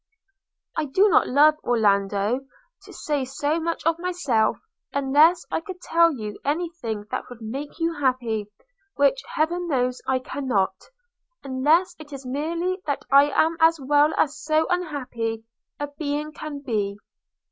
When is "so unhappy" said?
14.41-15.43